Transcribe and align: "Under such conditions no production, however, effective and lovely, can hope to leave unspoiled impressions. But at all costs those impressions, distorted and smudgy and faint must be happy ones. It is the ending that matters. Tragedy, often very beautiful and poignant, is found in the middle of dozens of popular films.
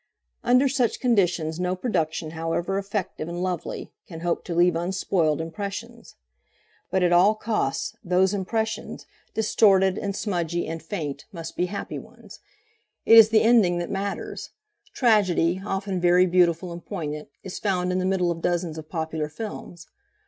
"Under 0.43 0.67
such 0.67 0.99
conditions 0.99 1.59
no 1.59 1.75
production, 1.75 2.31
however, 2.31 2.79
effective 2.79 3.29
and 3.29 3.43
lovely, 3.43 3.93
can 4.07 4.21
hope 4.21 4.43
to 4.45 4.55
leave 4.55 4.75
unspoiled 4.75 5.39
impressions. 5.39 6.15
But 6.89 7.03
at 7.03 7.13
all 7.13 7.35
costs 7.35 7.95
those 8.03 8.33
impressions, 8.33 9.05
distorted 9.35 9.99
and 9.99 10.15
smudgy 10.15 10.65
and 10.67 10.81
faint 10.81 11.25
must 11.31 11.55
be 11.55 11.67
happy 11.67 11.99
ones. 11.99 12.39
It 13.05 13.15
is 13.15 13.29
the 13.29 13.43
ending 13.43 13.77
that 13.77 13.91
matters. 13.91 14.49
Tragedy, 14.91 15.61
often 15.63 16.01
very 16.01 16.25
beautiful 16.25 16.71
and 16.73 16.83
poignant, 16.83 17.29
is 17.43 17.59
found 17.59 17.91
in 17.91 17.99
the 17.99 18.05
middle 18.05 18.31
of 18.31 18.41
dozens 18.41 18.79
of 18.79 18.89
popular 18.89 19.29
films. 19.29 19.85